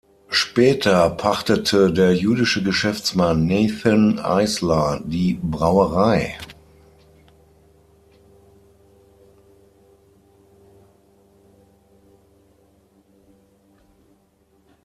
Später 0.29 1.11
pachtete 1.11 1.93
der 1.93 2.15
jüdische 2.15 2.63
Geschäftsmann 2.63 3.45
Nathan 3.45 4.17
Eisler 4.17 4.99
die 5.05 5.35
Brauerei. 5.39 6.39